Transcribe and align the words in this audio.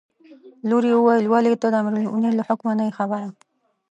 لور 0.69 0.83
یې 0.89 0.95
وویل: 0.97 1.25
ولې 1.27 1.51
ته 1.61 1.67
د 1.69 1.75
امیرالمؤمنین 1.81 2.33
له 2.37 2.43
حکمه 2.49 2.73
نه 2.79 2.83
یې 2.87 2.93
خبره. 2.99 3.27